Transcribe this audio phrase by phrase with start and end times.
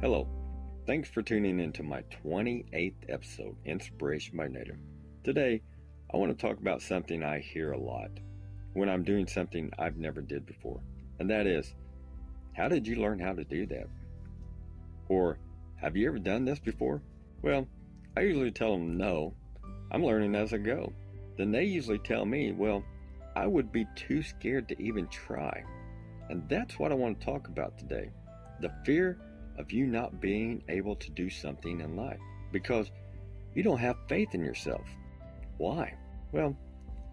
[0.00, 0.26] Hello.
[0.86, 4.76] Thanks for tuning into my 28th episode, Inspiration by Native.
[5.22, 5.62] Today,
[6.12, 8.10] I want to talk about something I hear a lot
[8.74, 10.80] when I'm doing something I've never did before.
[11.18, 11.74] And that is,
[12.54, 13.86] how did you learn how to do that?
[15.08, 15.38] Or,
[15.76, 17.02] have you ever done this before?
[17.42, 17.66] Well,
[18.16, 19.34] I usually tell them no,
[19.90, 20.92] I'm learning as I go.
[21.36, 22.84] Then they usually tell me, well,
[23.36, 25.64] I would be too scared to even try.
[26.30, 28.10] And that's what I want to talk about today
[28.60, 29.18] the fear
[29.58, 32.20] of you not being able to do something in life
[32.52, 32.90] because
[33.54, 34.86] you don't have faith in yourself.
[35.58, 35.94] Why?
[36.32, 36.56] Well,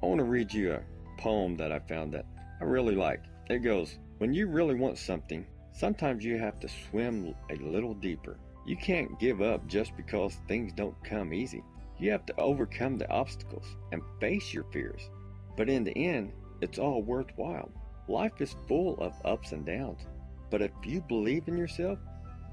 [0.02, 0.84] I want to read you a
[1.20, 2.26] poem that I found that
[2.60, 3.24] I really like.
[3.50, 8.38] It goes, When you really want something, sometimes you have to swim a little deeper.
[8.66, 11.64] You can't give up just because things don't come easy.
[12.00, 15.10] You have to overcome the obstacles and face your fears.
[15.58, 17.70] But in the end, it's all worthwhile.
[18.12, 20.02] Life is full of ups and downs.
[20.50, 21.98] But if you believe in yourself,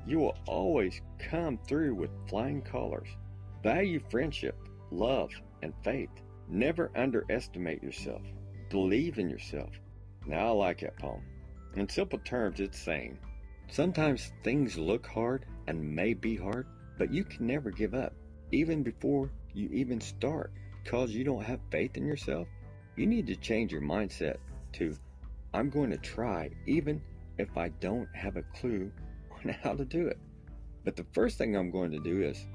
[0.06, 3.08] you will always come through with flying colors.
[3.64, 4.54] Value friendship,
[4.92, 5.32] love,
[5.62, 6.10] and faith.
[6.48, 8.22] Never underestimate yourself.
[8.70, 9.70] Believe in yourself.
[10.24, 11.22] Now I like that poem.
[11.74, 13.18] In simple terms, it's saying
[13.68, 18.14] sometimes things look hard and may be hard, but you can never give up,
[18.52, 20.52] even before you even start,
[20.84, 22.46] because you don't have faith in yourself.
[22.94, 24.36] You need to change your mindset
[24.74, 24.94] to
[25.54, 27.00] I'm going to try, even
[27.38, 28.90] if I don't have a clue
[29.32, 30.18] on how to do it.
[30.84, 32.46] But the first thing I'm going to do is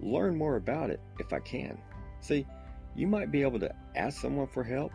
[0.00, 1.78] learn more about it if I can.
[2.20, 2.46] See,
[2.94, 4.92] you might be able to ask someone for help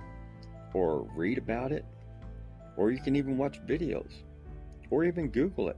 [0.74, 1.86] or read about it,
[2.76, 4.12] or you can even watch videos
[4.90, 5.78] or even Google it.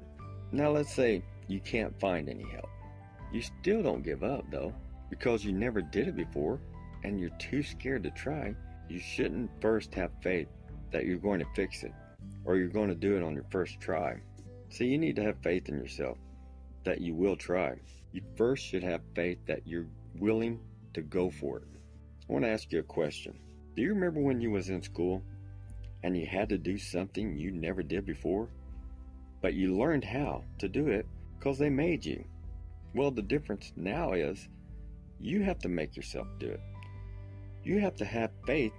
[0.51, 2.69] Now, let's say you can't find any help.
[3.31, 4.73] You still don't give up though,
[5.09, 6.59] because you never did it before
[7.03, 8.53] and you're too scared to try.
[8.89, 10.47] You shouldn't first have faith
[10.91, 11.93] that you're going to fix it
[12.45, 14.19] or you're going to do it on your first try.
[14.69, 16.17] See, you need to have faith in yourself
[16.83, 17.75] that you will try.
[18.11, 19.87] You first should have faith that you're
[20.17, 20.59] willing
[20.93, 21.67] to go for it.
[22.27, 23.37] I want to ask you a question.
[23.75, 25.21] Do you remember when you was in school
[26.03, 28.49] and you had to do something you never did before?
[29.41, 31.05] But you learned how to do it
[31.37, 32.23] because they made you.
[32.93, 34.47] Well, the difference now is
[35.19, 36.61] you have to make yourself do it.
[37.63, 38.73] You have to have faith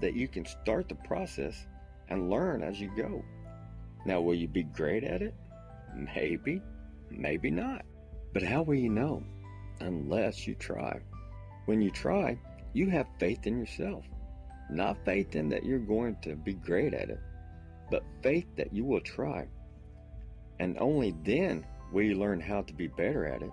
[0.00, 1.66] that you can start the process
[2.08, 3.24] and learn as you go.
[4.04, 5.34] Now, will you be great at it?
[5.94, 6.62] Maybe,
[7.10, 7.84] maybe not.
[8.32, 9.22] But how will you know?
[9.80, 11.00] Unless you try.
[11.66, 12.38] When you try,
[12.72, 14.04] you have faith in yourself.
[14.70, 17.20] Not faith in that you're going to be great at it,
[17.90, 19.46] but faith that you will try.
[20.60, 23.50] And only then will you learn how to be better at it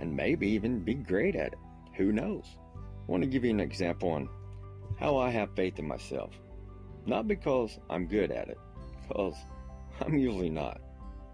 [0.00, 1.58] and maybe even be great at it.
[1.96, 2.44] Who knows?
[2.76, 4.28] I want to give you an example on
[4.96, 6.32] how I have faith in myself.
[7.04, 8.58] Not because I'm good at it,
[9.02, 9.36] because
[10.00, 10.80] I'm usually not.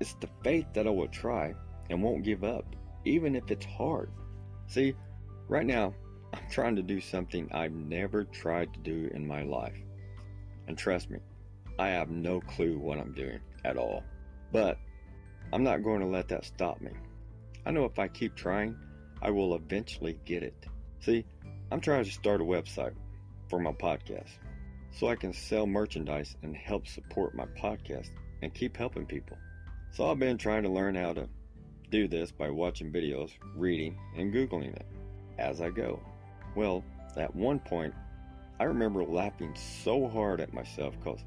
[0.00, 1.54] It's the faith that I will try
[1.88, 2.64] and won't give up,
[3.04, 4.10] even if it's hard.
[4.66, 4.94] See,
[5.48, 5.94] right now,
[6.34, 9.76] I'm trying to do something I've never tried to do in my life.
[10.66, 11.18] And trust me,
[11.78, 14.02] I have no clue what I'm doing at all.
[14.50, 14.78] But
[15.52, 16.92] I'm not going to let that stop me.
[17.64, 18.76] I know if I keep trying,
[19.20, 20.54] I will eventually get it.
[21.00, 21.24] See,
[21.70, 22.94] I'm trying to start a website
[23.52, 24.30] for my podcast
[24.92, 28.08] so I can sell merchandise and help support my podcast
[28.40, 29.36] and keep helping people.
[29.90, 31.28] So I've been trying to learn how to
[31.90, 34.86] do this by watching videos, reading, and Googling it
[35.38, 36.00] as I go.
[36.56, 36.82] Well,
[37.18, 37.92] at one point,
[38.58, 41.20] I remember laughing so hard at myself because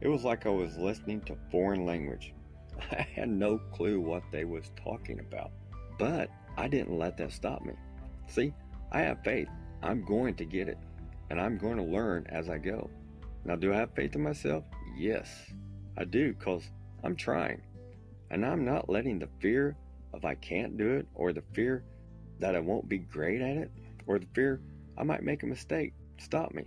[0.00, 2.34] it was like I was listening to foreign language.
[2.92, 5.50] I had no clue what they was talking about.
[5.98, 7.72] But I didn't let that stop me.
[8.28, 8.54] See,
[8.92, 9.48] I have faith.
[9.82, 10.78] I'm going to get it
[11.30, 12.90] and I'm going to learn as I go.
[13.44, 14.64] Now, do I have faith in myself?
[14.96, 15.28] Yes,
[15.96, 16.70] I do, because
[17.04, 17.62] I'm trying.
[18.30, 19.76] And I'm not letting the fear
[20.12, 21.84] of I can't do it, or the fear
[22.40, 23.70] that I won't be great at it,
[24.06, 24.60] or the fear
[24.96, 26.64] I might make a mistake stop me.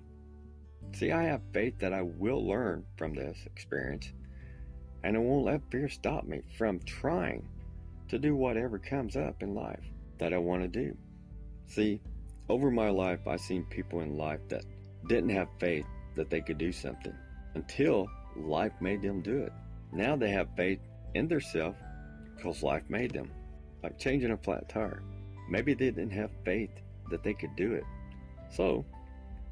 [0.93, 4.11] See, I have faith that I will learn from this experience,
[5.03, 7.47] and I won't let fear stop me from trying
[8.09, 9.83] to do whatever comes up in life
[10.17, 10.97] that I want to do.
[11.67, 12.01] See,
[12.49, 14.65] over my life, I've seen people in life that
[15.07, 15.85] didn't have faith
[16.15, 17.13] that they could do something
[17.55, 19.53] until life made them do it.
[19.91, 20.79] Now they have faith
[21.13, 21.77] in themselves
[22.35, 23.31] because life made them.
[23.83, 25.01] Like changing a flat tire.
[25.49, 26.69] Maybe they didn't have faith
[27.09, 27.83] that they could do it.
[28.51, 28.85] So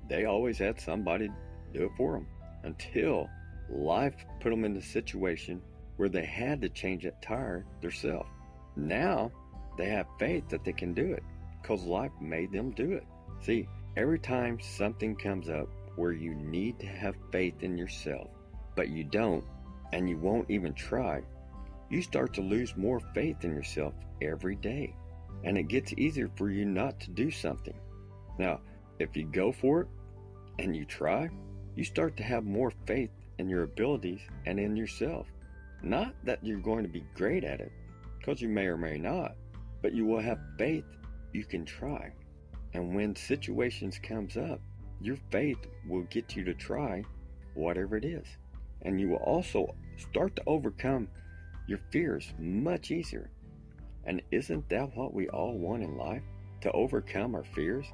[0.08, 1.30] they always had somebody
[1.74, 2.28] do it for them
[2.64, 3.30] until
[3.70, 5.62] life put them in the situation
[5.98, 8.30] where they had to change that tire themselves.
[8.76, 9.32] Now
[9.78, 11.24] they have faith that they can do it
[11.62, 13.06] because life made them do it.
[13.42, 13.68] See,
[13.98, 18.28] every time something comes up where you need to have faith in yourself,
[18.76, 19.44] but you don't,
[19.92, 21.22] and you won't even try,
[21.90, 24.96] you start to lose more faith in yourself every day.
[25.44, 27.78] And it gets easier for you not to do something.
[28.38, 28.62] Now,
[29.00, 29.88] if you go for it
[30.60, 31.30] and you try,
[31.76, 35.28] you start to have more faith in your abilities and in yourself.
[35.82, 37.72] Not that you're going to be great at it,
[38.18, 39.36] because you may or may not,
[39.82, 40.84] but you will have faith
[41.34, 42.12] you can try.
[42.74, 44.60] And when situations comes up,
[45.02, 47.04] your faith will get you to try
[47.54, 48.28] whatever it is.
[48.81, 51.08] And you will also start to overcome
[51.68, 53.30] your fears much easier.
[54.06, 56.24] And isn't that what we all want in life?
[56.62, 57.86] To overcome our fears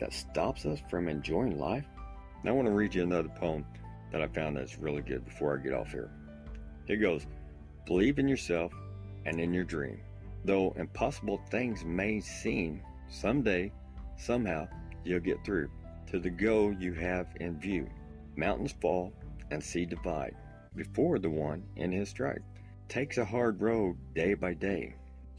[0.00, 1.84] that stops us from enjoying life?
[2.42, 3.64] Now, I want to read you another poem
[4.10, 6.10] that I found that's really good before I get off here.
[6.86, 7.26] Here goes
[7.86, 8.72] Believe in yourself
[9.26, 10.00] and in your dream.
[10.44, 13.72] Though impossible things may seem, someday,
[14.16, 14.68] somehow,
[15.04, 15.70] you'll get through
[16.08, 17.88] to the goal you have in view.
[18.36, 19.12] Mountains fall
[19.50, 20.34] and sea divide
[20.74, 22.42] before the one in his stride
[22.88, 24.94] takes a hard road day by day,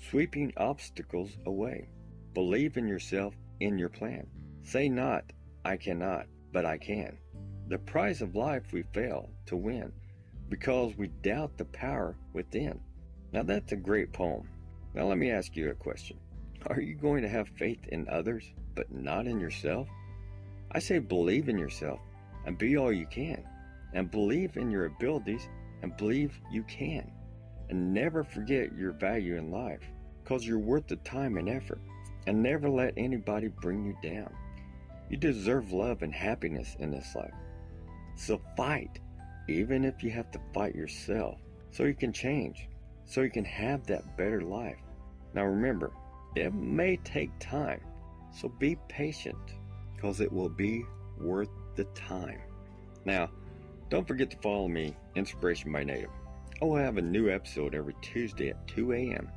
[0.09, 1.87] sweeping obstacles away.
[2.33, 4.25] Believe in yourself, in your plan.
[4.63, 5.25] Say not,
[5.65, 7.17] I cannot, but I can.
[7.67, 9.91] The prize of life we fail to win
[10.49, 12.79] because we doubt the power within.
[13.31, 14.47] Now that's a great poem.
[14.93, 16.19] Now let me ask you a question.
[16.67, 19.87] Are you going to have faith in others but not in yourself?
[20.71, 21.99] I say believe in yourself
[22.45, 23.43] and be all you can,
[23.93, 25.47] and believe in your abilities
[25.81, 27.11] and believe you can.
[27.69, 29.81] And never forget your value in life
[30.21, 31.81] because you're worth the time and effort,
[32.27, 34.33] and never let anybody bring you down.
[35.09, 37.33] You deserve love and happiness in this life.
[38.15, 38.99] So fight,
[39.49, 41.39] even if you have to fight yourself,
[41.71, 42.69] so you can change,
[43.05, 44.79] so you can have that better life.
[45.33, 45.91] Now remember,
[46.35, 47.81] it may take time,
[48.31, 49.37] so be patient
[49.95, 50.83] because it will be
[51.19, 52.39] worth the time.
[53.05, 53.29] Now,
[53.89, 56.09] don't forget to follow me, Inspiration by Native.
[56.61, 59.29] I will have a new episode every Tuesday at 2 a.m.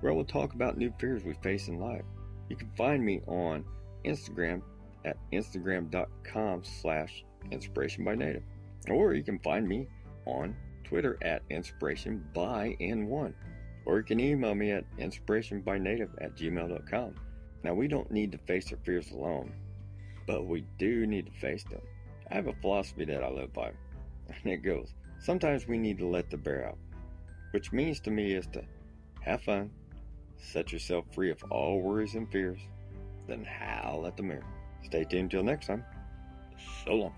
[0.00, 2.04] where I will talk about new fears we face in life.
[2.48, 3.64] You can find me on
[4.04, 4.62] Instagram
[5.04, 8.42] at instagram.com slash inspiration by native.
[8.88, 9.86] Or you can find me
[10.26, 10.56] on
[10.92, 13.32] Twitter at inspiration by N1.
[13.86, 17.14] Or you can email me at inspirationbynative at gmail.com.
[17.64, 19.52] Now, we don't need to face our fears alone
[20.26, 21.80] but we do need to face them.
[22.30, 23.72] I have a philosophy that I live by,
[24.28, 26.78] and it goes sometimes we need to let the bear out,
[27.52, 28.64] which means to me is to
[29.20, 29.70] have fun,
[30.36, 32.60] set yourself free of all worries and fears,
[33.28, 34.46] then howl at the mirror.
[34.84, 35.84] Stay tuned till next time.
[36.84, 37.14] So long.